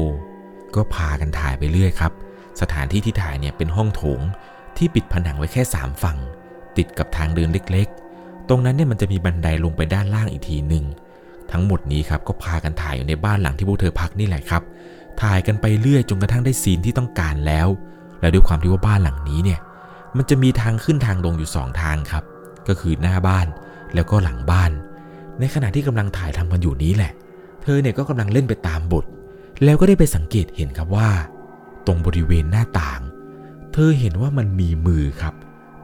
[0.75, 2.11] ก็พากันถ่ายไปเรื่อยครับ
[2.61, 4.21] สถานที่ที่ถ่ายเนี่ยเป็นห้องโถง
[4.77, 6.17] ที่ปิดผนังไว้แค่ 3 ฝั่ง
[6.77, 10.85] ติดกับทางเดินเล็กๆ ตรงนั้นเนี่ยมันจะมีบันไดลงไปด้านล่างอีกทีหนึ่ง
[11.51, 14.63] ทั้งหมดนี้ครับก็พากันถ่ายอยู่ในบ้านหลังที่พวกเธอพักนี่แหละครับ
[15.21, 17.67] ถ่ายกันไปเรื่อยจนกระทั่งได้ซีนที่ต้องการแล้ว
[18.25, 19.59] และด้วยความที่ว่าบ้านหลังนี้เนี่ย
[20.17, 22.23] มันจะมีทางขึ้นทางลงอยู่สองทางครับ
[22.67, 23.47] ก็คือหน้าบ้าน
[23.95, 24.71] แล้วก็หลังบ้าน
[25.39, 27.11] ในขณะที่กำลังถ่ายทำกันอยู่นี้แหละ
[27.63, 29.05] เธอเนี่ยก็กำลังเล่นไปตามบท
[29.63, 31.09] แล้วก็ได้ไปสังเกตเห็นครับว่า
[31.85, 33.01] ตรงบริเวณหน้าต่าง
[33.73, 35.33] เธอเห็นว่ามันมีมือครับ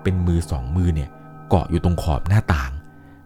[0.04, 1.10] เป็นมือสองมือเนี่ย
[1.49, 2.71] เกาะอยู่ตรงขอบหน้าต่าง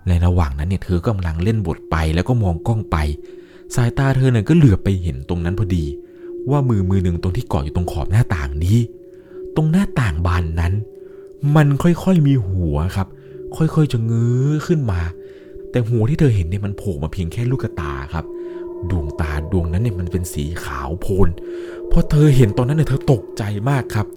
[0.08, 2.98] ในระหว่างนั้นเนี่ยเธอกำลังเล่นบทไปแล้วก็มองกล้องไป
[3.76, 5.86] สายตาเธอเนี่ยก็เหลือบไปเห็นตรงนั้นพอดี
[6.50, 8.78] ว่ามือมือหนึ่งตรงที่เกาะอยู่ตรงขอบหน้าต่างนี้
[9.56, 10.74] ตรงหน้าต่างบานนั้น
[11.56, 13.08] มันค่อยๆมีหัวครับ
[13.58, 15.02] ค่อยๆจะเงื้อขึ้นมา
[15.72, 18.26] แต่หัวที่เธอเห็นเนี่ยมันโผล่มาเพียงแค่ลูกตาครับ
[18.90, 21.30] ดวงตาดวงนั้นเนี่ยมันเป็นสีขาวโพลน
[21.92, 24.08] พอเธอเห็นตอนนั้นเนี่ยเธอตกใจมากครับ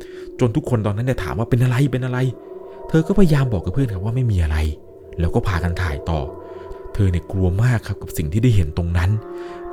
[0.40, 2.18] จนทุกคนตอนนั้นเนี่ยถามว่าเป็นอะไรเป็นอะไร
[2.88, 4.56] เธอก็พยายามบอกกับเพื่อนครับว่าไม่มีอะไร
[5.20, 6.20] แล้วก็พากันถ่ายต่อ
[6.94, 9.10] เธอเนี่ยกลัวมากครับกับสิ่งที่ได้เห็นตรงนั้น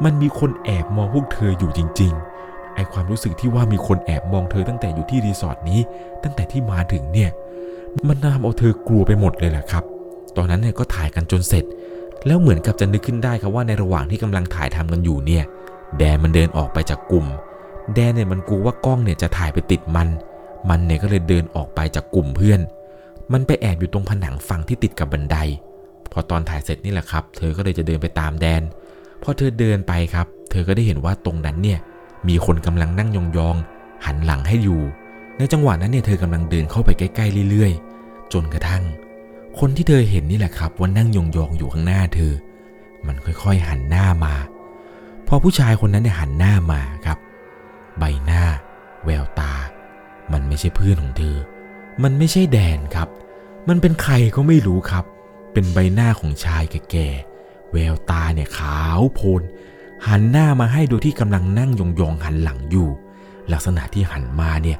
[0.03, 2.34] มันมีคนแอบมองพวกเธออยู่จริง ๆ
[2.75, 5.79] ไอความรู้สึกที่ว่ามีคนแอบมองเธอตั้งแต่อยู่ที่รีสอร์ทนี้
[6.23, 7.29] ตั้งแต่ที่มาถึงเนี่ย
[8.07, 9.83] มันทำเอาเธอกลัวไปหมดเลยแหละครับ
[10.37, 11.63] ตอนนั้นเนี่ยก็ถ่ายกันจนเสร็จ
[12.25, 15.43] แล้วเหมือนกับจะนึกขึ้นได้ครับว่าในระหว่างที่กำลังถ่ายทำกันอยู่เนี่ย
[15.97, 17.25] แดนมันเดินออกไปจากกลุ่ม
[17.93, 20.07] แดนเนี่ยมันกลัวว่ากล้องเนี่ยจะถ่ายไปติดมัน
[20.69, 22.59] มันเนี่ยก็เลยเดินออกไปจากกลุ่มเพื่อน
[23.33, 25.37] มันไปแอบอยู่ตรงผนังฝั่งที่ติดกับบันได
[26.11, 28.61] พอตอนถ่ายเสร็จนี่แหละครับ เธอก็เลยจะเดินไปตามแดน
[29.23, 31.79] พอเธอเดินไปครับ เธอก็ได้เห็นว่าตรงนั้นเนี่ย
[32.27, 34.81] มีคนกำลังนั่งยองๆหันหลังให้อยู่
[35.37, 38.83] ในจังหวะนั้นเนี่ยเธอกำลังเดินเข้าไปใกล้ๆเรื่อยๆ จนกระทั่ง
[39.59, 42.33] คนที่เธอเห็นนี่แหละครับว่านั่งยองๆอยู่ข้างหน้าเธอ
[43.07, 44.35] มันค่อยๆหันหน้ามา
[45.27, 47.17] พอผู้ชายคนนั้นเนี่ยหันหน้ามาครับ
[47.99, 48.43] ใบหน้า
[49.05, 49.53] แววตา
[50.31, 51.37] มันไม่ใช่เพื่อนของเธอ
[52.03, 53.09] มันไม่ใช่แดนครับ
[53.69, 55.05] มันเป็นใครก็ไม่รู้ครับ
[55.53, 59.41] เป็นใบหน้าของชายแก่ๆแววตาเนี่ยขาวโพลน
[60.07, 62.89] หันหน้ามาให้โดยที่กำลังนั่งยองๆหันหลังอยู่
[63.51, 64.77] ลักษณะที่หันมาเนี่ย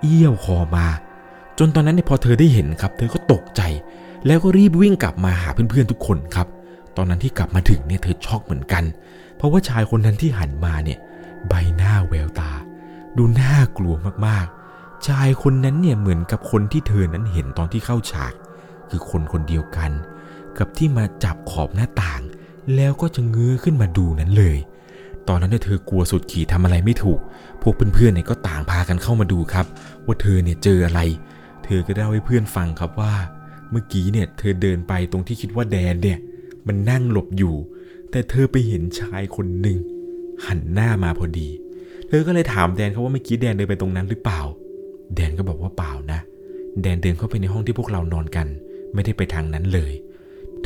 [0.00, 0.86] เอี้ยวคอมา
[1.58, 3.62] จนตอนนั้นเนี่ยพอเธอได้เห็นครับ เธอก็ตกใจ
[4.26, 6.48] แล้วก็รีบวิ่งกลับมาหาเพื่อนๆทุกคนครับ
[6.96, 8.84] ตอนนั้นที่กลับมาถึงเนี่ยเธอช็อกเหมือนกัน
[9.36, 10.98] เพราะว่าชายคนนั้นที่หันมาเนี่ย
[11.48, 12.52] ใบหน้าแววตา
[13.16, 13.94] ดูน่ากลัว
[14.26, 18.32] มากๆ ชายคนนั้นเนี่ยเหมือนกับคนที่เธอนั้นเห็นตอนที่เข้าฉาก
[18.90, 19.90] คือคนคนเดียวกัน
[20.58, 22.22] กับที่มาจับขอบหน้าต่าง
[22.74, 24.58] แล้วก็จะเงื้อขึ้นมาดูนั้นเลย
[25.28, 27.20] ตอนนั้นเนี่ยเธอกลัวสุดขีดทำอะไรไม่ถูก
[27.62, 29.66] พวกเพื่อนๆเนี่ยก็ต่างพากันเข้ามาดูครับ
[30.06, 31.00] ว่าเธอเนี่ยเจออะไร
[31.64, 33.14] เธอก็ได้เล่าให้เพื่อนฟังครับว่า
[33.70, 36.18] เมื่อกี้เนี่ยเธอเดินไปตรงที่คิดว่าแดนเนี่ย
[36.66, 37.54] มันนั่งหลบอยู่
[38.10, 39.78] แต่เธอไปเห็นชายคนหนึ่ง
[40.46, 41.48] หันหน้ามาพอดี
[42.08, 44.40] เธอก็เลยถามแดนเขาว่าเมื่อกี้แดนเดินไปตรงนั้นหรือเปล่า
[45.14, 46.20] แดนก็บอกว่าเปล่านะ
[46.82, 48.46] แดนเดินเข้าไปในห้องที่พวกเรานอนกัน
[48.94, 49.92] ไม่ได้ไปทางนั้นเลย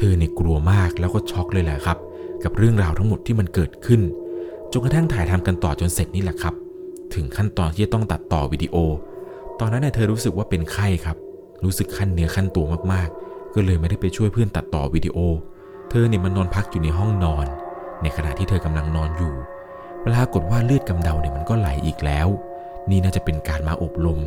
[0.02, 1.98] เธอเนี่ยกลัวมากแล้วก็ช็อกเลยแหละครับ
[2.44, 4.00] กับเรื่องราวทั้งหมดที่มันเกิดขึ้น
[4.72, 6.54] จนกระทั่งถ่ายทำกันต่อจนเสร็จนี่แหละครับ
[7.14, 8.76] ถึงขั้นตอนที่จะต้องตัดต่อวิดีโอ
[9.60, 11.16] ตอนนั้นเนี่ยเธอรู้สึกว่าเป็นไข้ครับ
[11.64, 15.18] รู้สึกขั้นเนื้อขั้นตัวมากๆ ก็เลยไม่ได้ไปช่วยเพื่อนตัดต่อวิดีโอ
[15.90, 17.46] เธอเนี่ยมันนอนพักอยู่ในห้องนอน
[18.02, 19.34] ในขณะที่เธอกำลังนอนอยู่
[20.06, 22.28] ปรากฏว่าเลือดกำเดาเนี่ยมันก็ไหลอีกแล้ว
[22.90, 24.18] นี่น่าจะเป็นการมาอบรม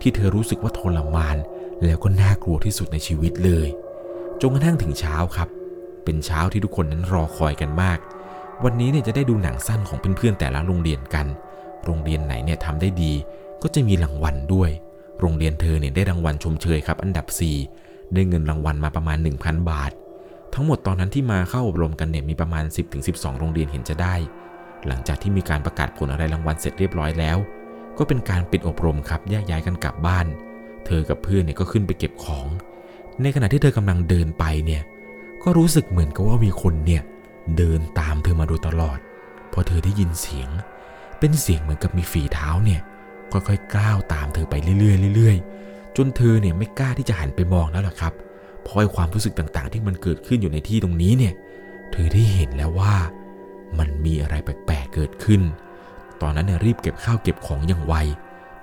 [0.00, 1.36] ที่เธอรู้สึกว่าทรมาน
[1.84, 3.68] แล้วก็น่ากลัวที่สุดในชีวิตเลย
[4.44, 5.48] จนกระทั่งถึงเช้าครับ
[6.04, 7.98] เป็นเช้าที่ทุกคนนั้นรอคอยกันมาก
[8.64, 11.26] วันนี้เนี่ยจะได้ดูหนังสั้นของเพื่อนๆแต่ละโรงเรียนกัน
[11.84, 13.12] โรงเรียนไหนเนี่ยทำได้ดี
[13.62, 14.70] ก็จะมีรางวัลด้วย
[15.20, 17.26] โรงเรียนเธอเนี่ยได้รางวัลชมเชยครับ อันดับ
[17.70, 19.92] 4 ได้เงินรางวัลมาประมาณ 1,000 บาท
[20.54, 22.64] ทั้งหมดตอนนั้นที่มาเข้าอบรมกันเนี่ยมีประมาณ
[23.02, 24.14] 10-12 โรงเรียนเห็นจะได้
[24.86, 27.38] หลังจากที่มีการประกาศผลอะไรรางวัลเสร็จเรียบร้อยแล้ว
[27.98, 30.26] ก็เป็นการปิดอบรมครับแยกย้ายกันกลับบ้าน
[30.86, 32.46] เธอกับเพื่อนเนี่ยก็ขึ้นไปเก็บของ
[33.22, 34.82] ในขณะที่เธอกำลังเดินไปเนี่ย
[35.42, 37.02] ก็รู้สึกเหมือนกับว่ามีคนเนี่ย
[37.56, 38.98] เดินตามเธอมาโดยตลอด
[39.52, 40.48] พอเธอได้ยินเสียง
[41.18, 42.80] เป็นเสียงเหมือนกับมีฝีเท้าเนี่ย
[43.32, 48.12] ค่อยๆก้าวตามเธอไปเรื่อยๆเรื่อยๆ จนเธอเนี่ยไม่กล้าที่จะหันไปมองแล้วล่ะครับ
[48.62, 51.34] เพราะไอ้ความรู้สึกต่างๆ ที่มันเกิดขึ้นอยู่ในที่ตรงนี้เนี่ย
[51.92, 52.94] เธอได้เห็นแล้วว่า
[53.78, 55.40] มันมีอะไรแปลกๆเกิดขึ้น
[56.20, 57.94] ตอนนั้นเนี่ยรีบเก็บข้าวเก็บของอย่างไว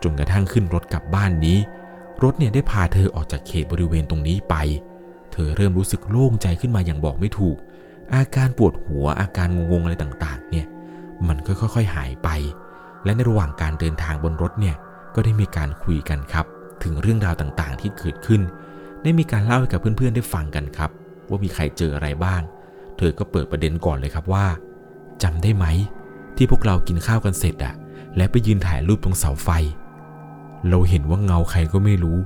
[0.04, 1.58] จนกระทั่งขึ้นรถกลับบ้านนี้
[2.24, 4.56] รถเนี่ยได้พาเธอออกจากเขตบริเวณตรงนี้ไป
[5.32, 7.58] เธอเริ่มรู้สึกโล่งใจขึ้นมาอย่างบอกไม่ถูก
[8.16, 10.66] อาการปวดหัวอาการงงๆอะไรต่างๆ เนี่ย
[11.28, 12.30] มันก็ค่อยๆหายไป
[13.04, 14.76] และในระหว่างการเดินทางบนรถเนี่ย
[15.16, 16.46] ก็ได้มีการคุยกันครับ
[16.84, 18.42] ถึงเรื่องราวต่างๆ ที่เกิดขึ้น
[19.04, 20.90] ได้มีการเล่าให้กับเพื่อนๆ ได้ฟังกันครับ
[21.30, 22.42] ว่ามีใครเจออะไรบ้าง
[22.98, 24.46] เธอก็เปิดประเด็นก่อนเลยครับว่า
[25.24, 25.66] จำได้ไหม
[26.38, 27.74] ที่พวกเรากินข้าวกันเสร็จอะ
[28.18, 29.50] และไปยืนถ่ายรูปตรงเสาไฟ
[30.70, 32.18] เราเห็นว่าเงาใครก็ไม่รู้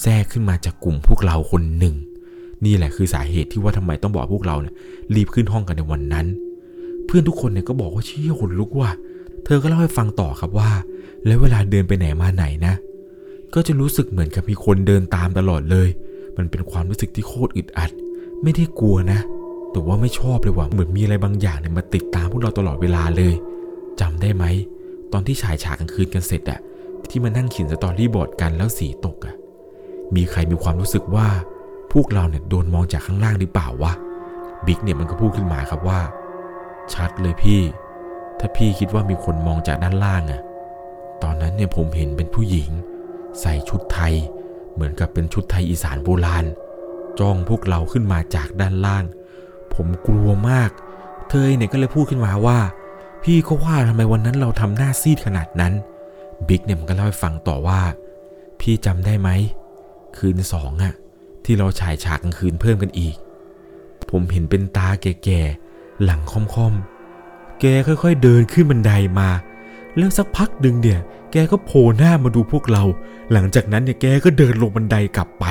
[0.00, 1.94] แทรกขึ้นมาจากกลุ่มพวกเราคนหนึ่ง
[2.64, 4.74] นี่แหละคือสาเหตุที่ว่าทำไมต้องบอกพวกเราเนี่ย
[5.14, 6.26] รีบขึ้นห้องกันในวันนั้น
[7.06, 8.90] เพื่อนทุกคนเนี่ยก็บอกว่าเชี่ยขนลุกว่า
[9.44, 10.70] เธอก็เล่าให้ฟังต่อครับว่า
[11.26, 12.74] แล้วเวลาเดินไปไหนมาไหนนะ
[13.54, 15.88] ก็จะรู้สึกเหมือนกับมีคนเดินตามตลอดเลย
[16.36, 17.90] มันเป็นความรู้สึกที่โคตรอึดอัด
[18.42, 19.20] ไม่ได้กลัวนะ
[19.70, 23.34] แต่ว่าไม่ชอบเลยว่ะเหมือนมีอะไรบางอย่างเนี่ยมาติดตามพวกเราตลอดเวลาเลย
[24.00, 24.44] จำได้ไหม
[25.12, 26.60] ตอนที่ฉายฉากกลางคืนกันเสร็จอะ
[27.16, 29.34] ที่มานั่งเขียนสตอรี่บอร์ดกันแล้วสีตกอะ
[30.14, 31.28] มีใครมีความรู้สึกว่า
[31.92, 33.92] พวกเราเนี่ยโดนมองจากข้างล่างหรือเปล่าวะ
[34.66, 36.00] บิ๊กเนี่ยมันก็พูดขึ้นมาครับว่า
[36.94, 37.60] ชัดเลยพี่
[38.38, 40.40] ถ้าพี่คิดว่ามีคนมองจากด้านล่างอะ
[41.22, 42.70] ตอนนั้นเนี่ยผมเห็นเป็นผู้หญิง
[43.40, 44.14] ใส่ชุดไทย
[44.74, 46.44] เหมือนกับเป็นชุดไทยอีสานโบราณ
[47.18, 49.04] จ้องพวกเราขึ้นมาจากด้านล่าง
[49.74, 50.70] ผมกลัวมาก
[51.28, 52.58] เธอเนี่ยก็เลยพูดขึ้นมาว่า
[53.22, 55.74] พี่ก็ว่าทำไมวันนั้นเราทำหน้าซีดขนาดนั้น
[56.48, 57.80] บิ๊กเนี่ยมันก็เล่าให้ฟังต่อว่า
[58.60, 59.30] พี่จำได้ไหม
[60.16, 60.94] คืนสองอะ
[61.44, 63.16] ที่เราฉายฉากกลางคืนเพิ่มกันอีก
[64.10, 69.28] ผมเห็นเป็นตาแก่ๆหลังค่อมๆแกค่อยๆเดินขึ้นบันไดมา
[69.96, 71.00] แล้วสักพักหนึ่งเนี่ย
[71.32, 72.84] แกก็โผล่หน้ามาดูพวกเรา
[73.32, 75.44] หลังจากนั้นเนี่ยแกก็เดินลงบันไดกลับไป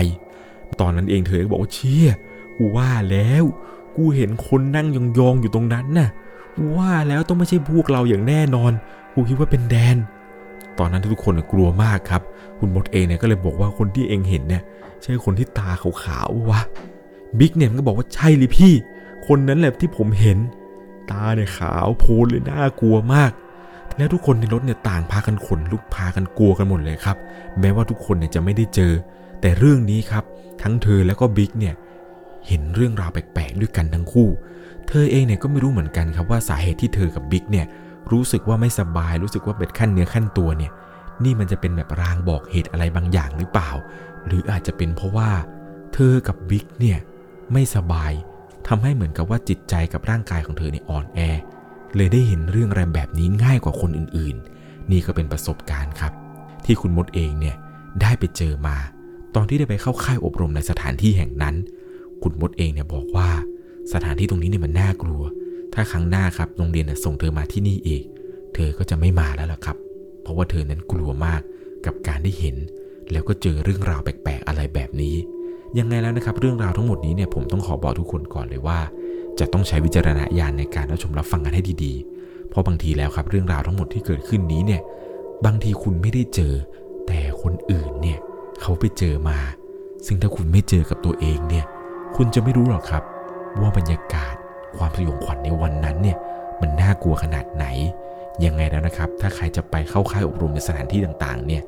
[0.79, 2.09] ตอนนั้นเองเธอก็บอกว่าเชี่ย
[2.57, 3.43] กูว่าแล้ว
[3.97, 6.09] กูเห็นคนนั่งยองๆอยู่ตรงนั้นน่ะ
[6.55, 8.71] กูว่าแล้วต้องไม่ใช่พวกเราอย่างแน่นอน
[9.13, 9.97] กูคิดว่าเป็นแดน
[10.79, 12.21] ตอนนั้นทุกคนกลัวมากครับ
[12.59, 14.63] คุณมดเองเนี่ยก็เลยบอกว่าคนที่เองเห็นเนี่ย
[15.01, 15.69] ใช่คนที่ตา
[16.03, 16.61] ขาวๆวะ
[17.39, 18.73] บิ๊กเนี่ยมันก็บอกว่าใช่เลยพี่
[19.27, 20.37] คนนั้นแหละที่ผมเห็น
[21.11, 23.31] ตาเนี่ยขาวโพลนเลยน่ากลัวมาก
[23.97, 27.17] แล้วทุกคนในรถเนี่ยต่างพากันขนลุกพากันกลัวกันหมดเลยครับ
[27.59, 28.91] แม้ว่าทุกคนเนี่ยจะไม่ได้เจอ
[29.41, 30.23] แต่เรื่องนี้ครับ
[30.61, 31.75] ทั้งเธอแล้วก็บิ๊กเนี่ย
[32.47, 34.27] เห็นเรื่องราวแปลกๆด้วยกันทั้งคู่
[34.87, 37.65] เธอเองเนี่ยก็ไม่รู้เหมือนกันครับว่าสาเหตุที่เธอกับบิ๊กเนี่ย
[38.11, 40.71] รู้สึกว่าไม่สบายรู้สึกว่าเป็นขั้นเนื้อขั้นตัวเนี่ย
[41.23, 43.71] นี่มันจะเป็นแบบรางบอกเหตุอะไรบางอย่างหรือเปล่า
[44.27, 45.29] หรืออาจจะเป็นเพราะว่า
[45.93, 46.99] เธอกับบิ๊กเนี่ย
[47.53, 48.11] ไม่สบาย
[48.67, 51.19] ทำให้เหมือนกับว่าจิตใจกับร่างกายของเธอเนี่ยอ่อนแอ
[51.95, 56.13] เลยได้เห็นเรื่องอะไรแบบนี้ง่ายกว่าคนอื่นๆ นี่ก็เป็นประสบการณ์ครับ
[56.65, 57.55] ที่คุณมดเองเนี่ย
[58.01, 58.77] ได้ไปเจอมา
[59.35, 61.55] ตอนที่ได้ไปเข้าค่ายอบรมในสถานที่แห่งนั้น
[62.23, 63.29] คุณมดเองเนี่ยบอกว่า
[63.93, 65.23] สถานที่ตรงนี้เนี่ยมันน่ากลัว
[65.73, 68.03] ถ้าครั้งหน้าครับโรงเรียนส่งเธอมาที่นี่เอง
[68.55, 69.77] เธอก็จะไม่มาแล้วล่ะครับ
[70.21, 71.41] เพราะว่าเธอนั้นกลัวมาก
[71.85, 72.55] กับการได้เห็น
[73.11, 75.15] แล้วก็เจอเรื่องราวแปลกๆอะไรแบบนี้
[75.79, 78.79] ยังไงแล้วนะครับ เรื่องราวทั้งหมดนี้เนี่ยผมต้องขอบอกทุกคนก่อนเลยว่า
[79.39, 84.81] จะต้องใช้วิจารณญาณในการรับชมรับฟังกันให้ดีๆ เพราะบางทีแล้วครับเรื่องราวทั้งหมดที่เกิดขึ้นนี้เนี่ย
[85.45, 86.53] บางทีคุณไม่ได้เจอ
[87.07, 88.19] แต่คนอื่นเนี่ย
[88.61, 89.37] เขาไปเจอมา
[90.05, 91.65] ซึ่งถ้าคุณไม่เจอกับตัวเองเนี่ย
[92.15, 93.03] คุณจะไม่รู้หรอกครับ
[93.61, 94.35] ว่าบรรยากาศ
[94.77, 96.17] ความสยองขวัญในวันนั้นเนี่ย
[96.61, 97.65] มันน่ากลัวขนาดไหน
[98.45, 101.63] ยังไงแล้วนะครับ ถ้าใครจะไปเข้าค่ายอบรมในสถานที่ต่างๆ เนี่ย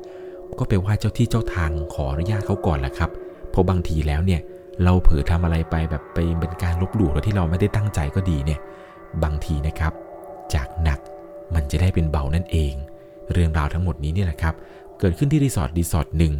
[0.58, 3.10] ก็ไปไหว้เจ้าที่เจ้าทางขออนุญาตเขาก่อนแหละครับ
[3.50, 4.40] เพราะบางทีแล้วเนี่ย
[4.84, 8.60] เราเผลอทำอะไรไปแบบไปเป็นการลบหลู่โดยที่เราไม่ได้ตั้งใจก็ดีเนี่ย
[9.22, 9.92] บางทีนะครับ
[10.54, 11.00] จากหนัก
[11.54, 12.72] มันจะได้เป็นเบานั่นเอง
[13.32, 14.54] เรื่องราวทั้งหมดนี้เนี่ยแหละครับ
[14.98, 16.32] เกิดขึ้นที่รีสอร์ทรีสอร์ทหนึ่ง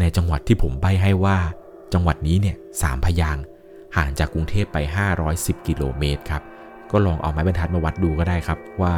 [0.00, 1.36] ในจังหวัดที่ผมใบ้ให้ว่า
[1.94, 3.36] จังหวัดนี้เนี่ยสามพยางค์
[3.96, 4.78] ห่างจากกรุงเทพไป
[5.22, 6.42] 510 กิโลเมตรครับ
[6.90, 8.94] ก็ลองเอาไม้บรรทัดมาวัดดูก็ได้ครับ ว่า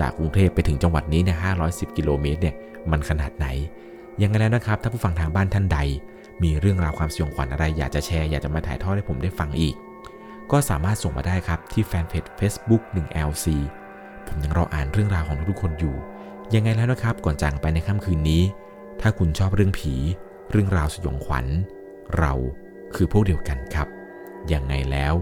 [0.00, 2.54] จากกรุงเทพไปถึงจังหวัดนี้เนี่ย 510 กิโลเมตรเนี่ย
[2.90, 3.46] มันขนาดไหน
[4.22, 5.78] ยังไงแล้วนะครับ ถ้าผู้ฟังทางบ้านท่านใด
[6.42, 9.74] มีเรื่องราวความสยองขวัญอะไร อยากจะแชร์ อยากจะมาถ่ายทอดให้ผมได้ฟังอีก
[10.50, 13.46] ก็สามารถส่งมาได้ครับที่ fanpage Facebook 1LC
[14.26, 15.94] ผมยังรออ่านเรื่องราวของทุกคนอยู่
[16.54, 18.42] ยังไงแล้วนะครับ ก่อนจากไปในค่ำคืนนี้
[19.00, 19.94] ถ้าคุณชอบเรื่องผี
[20.50, 21.46] เรื่องราวสยองขวัญ
[22.18, 22.32] เรา
[22.94, 23.88] คือพวกเดียวกันครับ
[24.52, 25.14] ยังไงแล้ว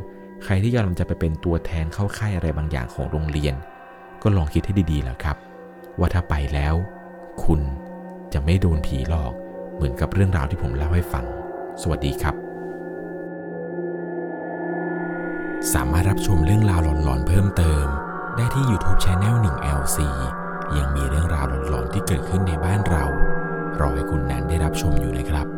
[0.45, 3.55] ใครที่กำลังจะไปเป็นตัวแทนเข้าค่ายอะไรบางอย่างของโรงเรียน
[4.23, 5.37] ก็ลองคิดให้ดีๆแล้วครับ
[5.99, 6.75] ว่าถ้าไปแล้ว
[7.45, 7.61] คุณ
[8.33, 9.33] จะไม่โดนผีหลอก
[9.75, 11.25] เหมือนกับเรื่องราวที่ผมเล่าให้ฟัง
[11.83, 12.35] สวัสดีครับ
[15.75, 17.87] สามารถรับชมเรื่องราวหลอนๆเพิ่มเติม
[18.37, 19.99] ได้ที่ YouTube Channel 1 LC
[20.77, 23.05] ยังมีเรื่องราวหลอนๆที่เกิดขึ้นในบ้านเรา
[23.81, 25.58] รอให้คุณแนนได้รับชมอยู่นะครับ